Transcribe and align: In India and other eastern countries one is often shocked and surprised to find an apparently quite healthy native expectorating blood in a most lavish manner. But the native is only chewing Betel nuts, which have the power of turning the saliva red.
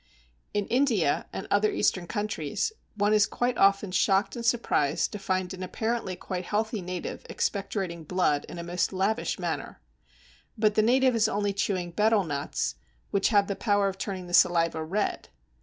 In 0.51 0.65
India 0.65 1.27
and 1.31 1.45
other 1.51 1.69
eastern 1.69 2.07
countries 2.07 2.71
one 2.95 3.13
is 3.13 3.29
often 3.39 3.91
shocked 3.91 4.35
and 4.35 4.43
surprised 4.43 5.11
to 5.11 5.19
find 5.19 5.53
an 5.53 5.61
apparently 5.61 6.15
quite 6.15 6.45
healthy 6.45 6.81
native 6.81 7.23
expectorating 7.29 8.03
blood 8.05 8.43
in 8.49 8.57
a 8.57 8.63
most 8.63 8.91
lavish 8.91 9.37
manner. 9.37 9.79
But 10.57 10.73
the 10.73 10.81
native 10.81 11.15
is 11.15 11.27
only 11.29 11.53
chewing 11.53 11.91
Betel 11.91 12.23
nuts, 12.23 12.77
which 13.11 13.27
have 13.29 13.45
the 13.45 13.55
power 13.55 13.89
of 13.89 13.99
turning 13.99 14.25
the 14.25 14.33
saliva 14.33 14.83
red. 14.83 15.29